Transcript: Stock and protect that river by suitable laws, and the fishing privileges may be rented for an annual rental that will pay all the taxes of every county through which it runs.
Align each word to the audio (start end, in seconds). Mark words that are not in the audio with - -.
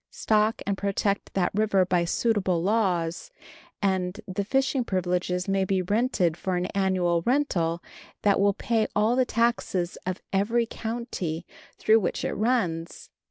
Stock 0.09 0.63
and 0.65 0.79
protect 0.79 1.35
that 1.35 1.51
river 1.53 1.85
by 1.85 2.05
suitable 2.05 2.63
laws, 2.63 3.29
and 3.83 4.19
the 4.27 4.43
fishing 4.43 4.83
privileges 4.83 5.47
may 5.47 5.63
be 5.63 5.83
rented 5.83 6.35
for 6.35 6.55
an 6.55 6.65
annual 6.73 7.21
rental 7.21 7.83
that 8.23 8.39
will 8.39 8.55
pay 8.55 8.87
all 8.95 9.15
the 9.15 9.25
taxes 9.25 9.99
of 10.07 10.19
every 10.33 10.65
county 10.65 11.45
through 11.77 11.99
which 11.99 12.25
it 12.25 12.33
runs. 12.33 13.11